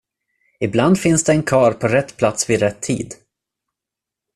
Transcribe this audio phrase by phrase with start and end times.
[0.59, 3.15] Ibland finns det en karl på rätt plats vid rätt tid.